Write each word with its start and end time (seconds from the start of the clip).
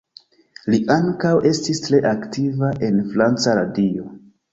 Li 0.73 0.77
ankaŭ 0.93 1.33
estis 1.49 1.81
tre 1.87 1.99
aktiva 2.13 2.71
en 2.89 2.97
franca 3.13 3.55
radio. 3.61 4.09